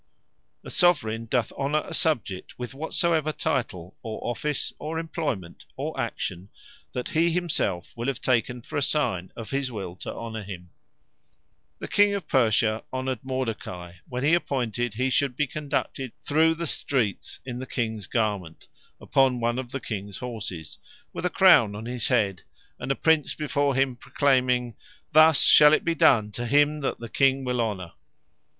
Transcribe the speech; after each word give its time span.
A 0.63 0.71
Soveraigne 0.71 1.27
doth 1.29 1.51
Honour 1.51 1.83
a 1.85 1.93
Subject, 1.93 2.57
with 2.57 2.73
whatsoever 2.73 3.31
Title, 3.31 3.95
or 4.01 4.19
Office, 4.27 4.73
or 4.79 4.97
Employment, 4.97 5.65
or 5.77 5.93
Action, 5.99 6.49
that 6.91 7.09
he 7.09 7.29
himselfe 7.29 7.95
will 7.95 8.07
have 8.07 8.19
taken 8.19 8.63
for 8.63 8.77
a 8.77 8.81
signe 8.81 9.31
of 9.35 9.51
his 9.51 9.71
will 9.71 9.95
to 9.97 10.11
Honour 10.11 10.41
him. 10.41 10.71
The 11.77 11.87
King 11.87 12.15
of 12.15 12.27
Persia, 12.27 12.83
Honoured 12.91 13.21
Mordecay, 13.23 13.97
when 14.09 14.23
he 14.23 14.33
appointed 14.33 14.95
he 14.95 15.11
should 15.11 15.35
be 15.37 15.45
conducted 15.45 16.13
through 16.23 16.55
the 16.55 16.65
streets 16.65 17.39
in 17.45 17.59
the 17.59 17.67
Kings 17.67 18.07
Garment, 18.07 18.65
upon 18.99 19.39
one 19.39 19.59
of 19.59 19.71
the 19.71 19.79
Kings 19.79 20.17
Horses, 20.17 20.79
with 21.13 21.27
a 21.27 21.29
Crown 21.29 21.75
on 21.75 21.85
his 21.85 22.07
head, 22.07 22.41
and 22.79 22.91
a 22.91 22.95
Prince 22.95 23.35
before 23.35 23.75
him, 23.75 23.97
proclayming, 23.97 24.75
"Thus 25.11 25.43
shall 25.43 25.73
it 25.73 25.85
be 25.85 25.93
done 25.93 26.31
to 26.31 26.47
him 26.47 26.79
that 26.79 26.97
the 26.97 27.07
King 27.07 27.43
will 27.43 27.61
honour." 27.61 27.91